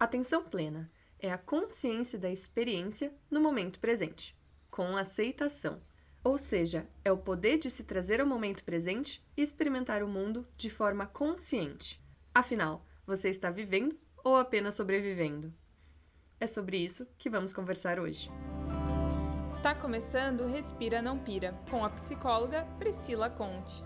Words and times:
Atenção 0.00 0.44
plena 0.44 0.88
é 1.18 1.32
a 1.32 1.36
consciência 1.36 2.16
da 2.16 2.30
experiência 2.30 3.12
no 3.28 3.40
momento 3.40 3.80
presente, 3.80 4.38
com 4.70 4.96
aceitação. 4.96 5.82
Ou 6.22 6.38
seja, 6.38 6.86
é 7.04 7.10
o 7.10 7.18
poder 7.18 7.58
de 7.58 7.68
se 7.68 7.82
trazer 7.82 8.20
ao 8.20 8.26
momento 8.26 8.62
presente 8.62 9.20
e 9.36 9.42
experimentar 9.42 10.04
o 10.04 10.08
mundo 10.08 10.46
de 10.56 10.70
forma 10.70 11.04
consciente. 11.04 12.00
Afinal, 12.32 12.86
você 13.04 13.28
está 13.28 13.50
vivendo 13.50 13.98
ou 14.22 14.36
apenas 14.36 14.76
sobrevivendo? 14.76 15.52
É 16.38 16.46
sobre 16.46 16.76
isso 16.76 17.04
que 17.18 17.28
vamos 17.28 17.52
conversar 17.52 17.98
hoje. 17.98 18.30
Está 19.50 19.74
começando 19.74 20.46
Respira 20.46 21.02
Não 21.02 21.18
Pira, 21.18 21.58
com 21.68 21.84
a 21.84 21.90
psicóloga 21.90 22.62
Priscila 22.78 23.28
Conte. 23.28 23.82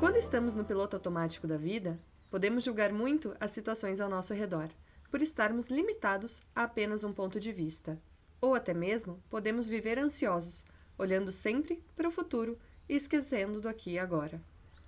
Quando 0.00 0.16
estamos 0.16 0.54
no 0.54 0.64
piloto 0.64 0.96
automático 0.96 1.46
da 1.46 1.58
vida, 1.58 2.00
podemos 2.30 2.64
julgar 2.64 2.92
muito 2.92 3.36
as 3.40 3.52
situações 3.52 4.00
ao 4.00 4.08
nosso 4.08 4.34
redor, 4.34 4.68
por 5.10 5.22
estarmos 5.22 5.68
limitados 5.68 6.40
a 6.54 6.64
apenas 6.64 7.04
um 7.04 7.12
ponto 7.12 7.38
de 7.40 7.52
vista. 7.52 8.00
Ou 8.40 8.54
até 8.54 8.74
mesmo 8.74 9.22
podemos 9.30 9.66
viver 9.66 9.98
ansiosos, 9.98 10.64
olhando 10.96 11.32
sempre 11.32 11.82
para 11.96 12.08
o 12.08 12.12
futuro 12.12 12.58
e 12.88 12.94
esquecendo 12.94 13.60
do 13.60 13.68
aqui 13.68 13.92
e 13.92 13.98
agora. 13.98 14.40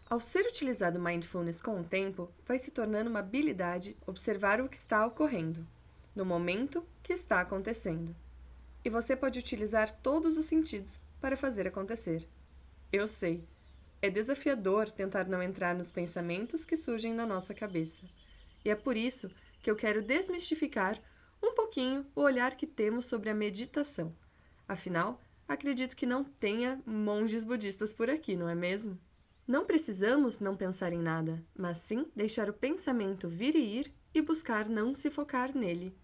Ao 0.08 0.20
ser 0.20 0.46
utilizado 0.46 1.00
mindfulness 1.00 1.62
com 1.62 1.80
o 1.80 1.84
tempo, 1.84 2.30
vai 2.46 2.58
se 2.58 2.70
tornando 2.70 3.10
uma 3.10 3.20
habilidade 3.20 3.96
observar 4.06 4.60
o 4.60 4.68
que 4.68 4.76
está 4.76 5.06
ocorrendo, 5.06 5.66
no 6.14 6.24
momento 6.24 6.84
que 7.02 7.12
está 7.12 7.40
acontecendo 7.40 8.14
e 8.84 8.90
você 8.90 9.14
pode 9.14 9.38
utilizar 9.38 9.92
todos 10.02 10.36
os 10.36 10.46
sentidos 10.46 11.00
para 11.20 11.36
fazer 11.36 11.66
acontecer. 11.66 12.26
Eu 12.92 13.06
sei, 13.06 13.44
é 14.02 14.08
desafiador 14.08 14.90
tentar 14.90 15.26
não 15.26 15.42
entrar 15.42 15.74
nos 15.74 15.90
pensamentos 15.90 16.64
que 16.64 16.76
surgem 16.76 17.12
na 17.12 17.26
nossa 17.26 17.54
cabeça. 17.54 18.02
E 18.64 18.70
é 18.70 18.74
por 18.74 18.96
isso 18.96 19.30
que 19.62 19.70
eu 19.70 19.76
quero 19.76 20.02
desmistificar 20.02 21.00
um 21.42 21.54
pouquinho 21.54 22.06
o 22.14 22.20
olhar 22.20 22.54
que 22.54 22.66
temos 22.66 23.06
sobre 23.06 23.30
a 23.30 23.34
meditação. 23.34 24.14
Afinal, 24.68 25.20
acredito 25.48 25.96
que 25.96 26.06
não 26.06 26.24
tenha 26.24 26.80
monges 26.86 27.44
budistas 27.44 27.92
por 27.92 28.08
aqui, 28.08 28.36
não 28.36 28.48
é 28.48 28.54
mesmo? 28.54 28.98
Não 29.46 29.64
precisamos 29.64 30.38
não 30.38 30.56
pensar 30.56 30.92
em 30.92 31.00
nada, 31.00 31.44
mas 31.56 31.78
sim 31.78 32.06
deixar 32.14 32.48
o 32.48 32.54
pensamento 32.54 33.28
vir 33.28 33.56
e 33.56 33.80
ir 33.80 33.92
e 34.14 34.22
buscar 34.22 34.68
não 34.68 34.94
se 34.94 35.10
focar 35.10 35.56
nele. 35.56 35.96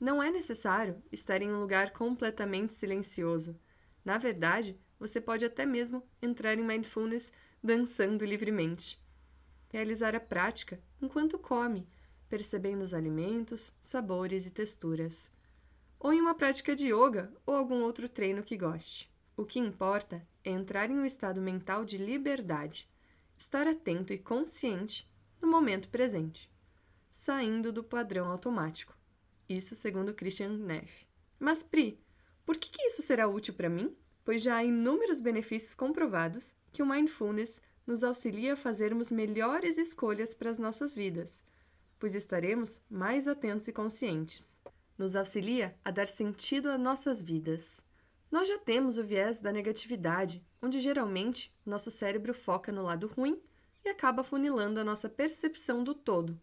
Não 0.00 0.20
é 0.20 0.30
necessário 0.30 1.00
estar 1.12 1.40
em 1.40 1.52
um 1.52 1.60
lugar 1.60 1.92
completamente 1.92 2.72
silencioso. 2.72 3.56
Na 4.04 4.18
verdade, 4.18 4.76
você 5.02 5.20
pode 5.20 5.44
até 5.44 5.66
mesmo 5.66 6.00
entrar 6.22 6.56
em 6.56 6.62
mindfulness 6.62 7.32
dançando 7.60 8.24
livremente. 8.24 8.96
Realizar 9.68 10.14
a 10.14 10.20
prática 10.20 10.80
enquanto 11.00 11.40
come, 11.40 11.88
percebendo 12.28 12.82
os 12.82 12.94
alimentos, 12.94 13.74
sabores 13.80 14.46
e 14.46 14.52
texturas. 14.52 15.28
Ou 15.98 16.12
em 16.12 16.20
uma 16.20 16.36
prática 16.36 16.76
de 16.76 16.86
yoga 16.86 17.32
ou 17.44 17.56
algum 17.56 17.82
outro 17.82 18.08
treino 18.08 18.44
que 18.44 18.56
goste. 18.56 19.10
O 19.36 19.44
que 19.44 19.58
importa 19.58 20.24
é 20.44 20.50
entrar 20.52 20.88
em 20.88 20.96
um 20.96 21.04
estado 21.04 21.40
mental 21.40 21.84
de 21.84 21.98
liberdade, 21.98 22.88
estar 23.36 23.66
atento 23.66 24.12
e 24.12 24.18
consciente 24.18 25.10
no 25.40 25.48
momento 25.48 25.88
presente, 25.88 26.48
saindo 27.10 27.72
do 27.72 27.82
padrão 27.82 28.30
automático. 28.30 28.96
Isso 29.48 29.74
segundo 29.74 30.14
Christian 30.14 30.58
Neff. 30.58 31.08
Mas, 31.40 31.64
Pri, 31.64 31.98
por 32.46 32.56
que, 32.56 32.70
que 32.70 32.82
isso 32.82 33.02
será 33.02 33.26
útil 33.26 33.54
para 33.54 33.68
mim? 33.68 33.96
Pois 34.24 34.42
já 34.42 34.56
há 34.56 34.64
inúmeros 34.64 35.20
benefícios 35.20 35.74
comprovados 35.74 36.54
que 36.72 36.82
o 36.82 36.86
mindfulness 36.86 37.60
nos 37.86 38.04
auxilia 38.04 38.52
a 38.52 38.56
fazermos 38.56 39.10
melhores 39.10 39.76
escolhas 39.78 40.32
para 40.32 40.50
as 40.50 40.58
nossas 40.58 40.94
vidas, 40.94 41.44
pois 41.98 42.14
estaremos 42.14 42.80
mais 42.88 43.26
atentos 43.26 43.66
e 43.68 43.72
conscientes. 43.72 44.60
Nos 44.96 45.16
auxilia 45.16 45.76
a 45.84 45.90
dar 45.90 46.06
sentido 46.06 46.68
às 46.68 46.78
nossas 46.78 47.20
vidas. 47.20 47.84
Nós 48.30 48.48
já 48.48 48.58
temos 48.58 48.98
o 48.98 49.04
viés 49.04 49.40
da 49.40 49.52
negatividade, 49.52 50.44
onde 50.60 50.80
geralmente 50.80 51.52
nosso 51.66 51.90
cérebro 51.90 52.32
foca 52.32 52.70
no 52.70 52.82
lado 52.82 53.08
ruim 53.08 53.40
e 53.84 53.88
acaba 53.88 54.22
funilando 54.22 54.78
a 54.78 54.84
nossa 54.84 55.08
percepção 55.08 55.82
do 55.82 55.94
todo. 55.94 56.40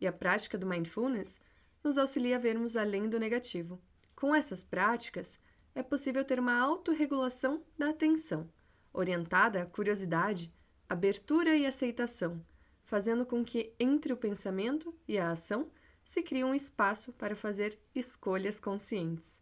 E 0.00 0.06
a 0.06 0.12
prática 0.12 0.58
do 0.58 0.66
mindfulness 0.66 1.40
nos 1.82 1.96
auxilia 1.96 2.36
a 2.36 2.40
vermos 2.40 2.76
além 2.76 3.08
do 3.08 3.20
negativo. 3.20 3.80
Com 4.14 4.34
essas 4.34 4.62
práticas, 4.62 5.38
é 5.74 5.82
possível 5.82 6.24
ter 6.24 6.38
uma 6.38 6.58
autorregulação 6.58 7.62
da 7.78 7.90
atenção, 7.90 8.48
orientada 8.92 9.62
à 9.62 9.66
curiosidade, 9.66 10.52
abertura 10.88 11.56
e 11.56 11.64
aceitação, 11.64 12.44
fazendo 12.84 13.24
com 13.24 13.44
que 13.44 13.72
entre 13.78 14.12
o 14.12 14.16
pensamento 14.16 14.94
e 15.08 15.18
a 15.18 15.30
ação 15.30 15.70
se 16.04 16.22
crie 16.22 16.44
um 16.44 16.54
espaço 16.54 17.12
para 17.12 17.36
fazer 17.36 17.78
escolhas 17.94 18.60
conscientes. 18.60 19.40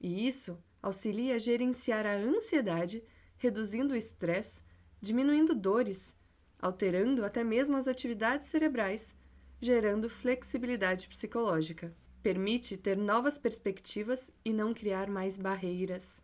E 0.00 0.26
isso 0.26 0.58
auxilia 0.80 1.36
a 1.36 1.38
gerenciar 1.38 2.06
a 2.06 2.14
ansiedade, 2.14 3.02
reduzindo 3.38 3.94
o 3.94 3.96
estresse, 3.96 4.62
diminuindo 5.00 5.54
dores, 5.54 6.16
alterando 6.58 7.24
até 7.24 7.42
mesmo 7.42 7.76
as 7.76 7.88
atividades 7.88 8.48
cerebrais 8.48 9.16
gerando 9.62 10.10
flexibilidade 10.10 11.06
psicológica. 11.06 11.94
Permite 12.22 12.76
ter 12.76 12.96
novas 12.96 13.36
perspectivas 13.36 14.30
e 14.44 14.52
não 14.52 14.72
criar 14.72 15.10
mais 15.10 15.36
barreiras. 15.36 16.22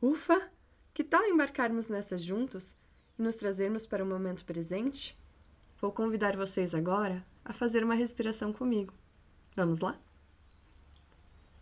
Ufa! 0.00 0.50
Que 0.92 1.02
tal 1.02 1.24
embarcarmos 1.24 1.88
nessa 1.88 2.18
juntos 2.18 2.76
e 3.18 3.22
nos 3.22 3.36
trazermos 3.36 3.86
para 3.86 4.04
o 4.04 4.06
momento 4.06 4.44
presente? 4.44 5.18
Vou 5.80 5.90
convidar 5.90 6.36
vocês 6.36 6.74
agora 6.74 7.24
a 7.44 7.52
fazer 7.52 7.82
uma 7.82 7.94
respiração 7.94 8.52
comigo. 8.52 8.92
Vamos 9.56 9.80
lá? 9.80 9.98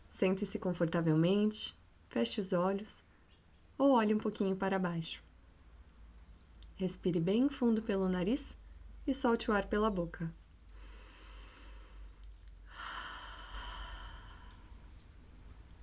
Sente-se 0.09 0.59
confortavelmente, 0.59 1.77
feche 2.09 2.41
os 2.41 2.53
olhos 2.53 3.05
ou 3.79 3.93
olhe 3.93 4.15
um 4.15 4.19
pouquinho 4.19 4.57
para 4.57 4.79
baixo. 4.79 5.23
Respire 6.75 7.21
bem 7.21 7.49
fundo 7.49 7.81
pelo 7.81 8.09
nariz 8.09 8.59
e 9.07 9.15
solte 9.15 9.51
o 9.51 9.55
ar 9.55 9.67
pela 9.67 9.91
boca. 9.91 10.33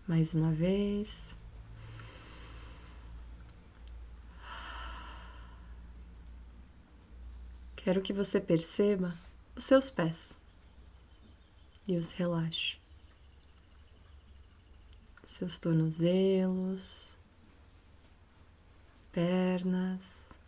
Mais 0.09 0.33
uma 0.33 0.51
vez. 0.51 1.37
Quero 7.75 8.01
que 8.01 8.11
você 8.11 8.41
perceba 8.41 9.15
os 9.55 9.65
seus 9.65 9.91
pés 9.91 10.41
e 11.87 11.95
os 11.95 12.11
relaxe. 12.13 12.77
Seus 15.23 15.59
tornozelos, 15.59 17.15
pernas, 19.11 20.39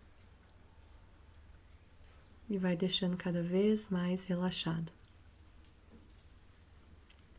e 2.50 2.58
vai 2.58 2.76
deixando 2.76 3.16
cada 3.16 3.44
vez 3.44 3.90
mais 3.90 4.24
relaxado. 4.24 4.92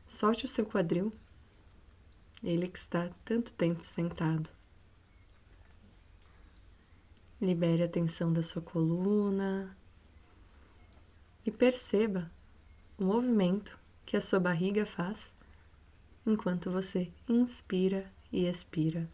Solte 0.06 0.44
o 0.44 0.48
seu 0.48 0.64
quadril 0.64 1.12
ele 2.42 2.66
que 2.66 2.78
está 2.78 3.08
tanto 3.24 3.52
tempo 3.52 3.84
sentado. 3.84 4.50
Libere 7.40 7.84
a 7.84 7.88
tensão 7.88 8.32
da 8.32 8.42
sua 8.42 8.62
coluna 8.62 9.76
e 11.44 11.50
perceba 11.50 12.30
o 12.98 13.04
movimento 13.04 13.78
que 14.04 14.16
a 14.16 14.20
sua 14.20 14.40
barriga 14.40 14.84
faz 14.84 15.36
enquanto 16.26 16.70
você 16.70 17.10
inspira 17.28 18.10
e 18.32 18.46
expira. 18.46 19.08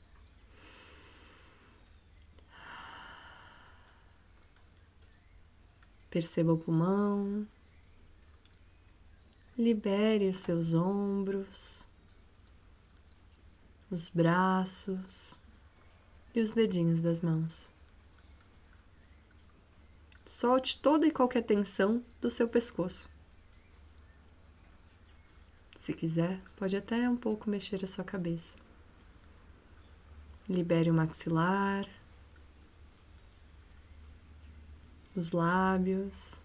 Perceba 6.11 6.55
o 6.55 6.59
pulmão, 6.59 7.47
libere 9.56 10.29
os 10.29 10.38
seus 10.38 10.73
ombros 10.73 11.88
os 13.90 14.08
braços 14.08 15.40
e 16.35 16.40
os 16.40 16.52
dedinhos 16.52 17.00
das 17.00 17.20
mãos. 17.20 17.73
Solte 20.25 20.79
toda 20.79 21.06
e 21.06 21.11
qualquer 21.11 21.43
tensão 21.43 22.05
do 22.20 22.31
seu 22.31 22.49
pescoço. 22.49 23.08
Se 25.75 25.94
quiser, 25.94 26.40
pode 26.56 26.76
até 26.76 27.08
um 27.08 27.17
pouco 27.17 27.49
mexer 27.49 27.82
a 27.82 27.87
sua 27.87 28.05
cabeça. 28.05 28.55
Libere 30.49 30.91
o 30.91 30.94
maxilar, 30.94 31.88
os 35.14 35.32
lábios, 35.32 36.43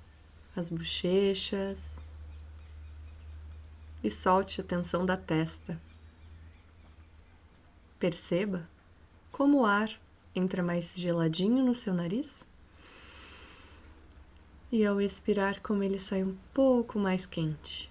as 0.55 0.69
bochechas 0.69 1.99
e 4.03 4.09
solte 4.09 4.61
a 4.61 4.63
tensão 4.63 5.05
da 5.05 5.17
testa. 5.17 5.79
Perceba 8.03 8.67
como 9.31 9.61
o 9.61 9.65
ar 9.65 9.89
entra 10.35 10.61
mais 10.61 10.93
geladinho 10.93 11.63
no 11.63 11.73
seu 11.73 11.93
nariz 11.93 12.45
e 14.69 14.85
ao 14.85 14.99
expirar, 14.99 15.61
como 15.61 15.83
ele 15.83 15.97
sai 15.97 16.21
um 16.21 16.35
pouco 16.53 16.99
mais 16.99 17.25
quente. 17.25 17.89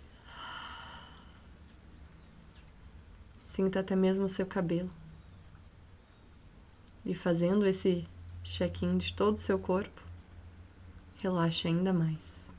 Sinta 3.42 3.80
até 3.80 3.96
mesmo 3.96 4.26
o 4.26 4.28
seu 4.28 4.44
cabelo. 4.44 4.92
E 7.06 7.14
fazendo 7.14 7.64
esse 7.64 8.06
check-in 8.44 8.98
de 8.98 9.14
todo 9.14 9.36
o 9.36 9.40
seu 9.40 9.58
corpo, 9.58 10.02
relaxe 11.20 11.68
ainda 11.68 11.90
mais. 11.90 12.54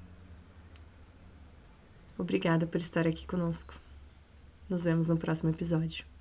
Obrigada 2.18 2.66
por 2.66 2.82
estar 2.82 3.06
aqui 3.06 3.28
conosco. 3.28 3.76
Nos 4.68 4.86
vemos 4.86 5.10
no 5.10 5.20
próximo 5.20 5.52
episódio. 5.52 6.13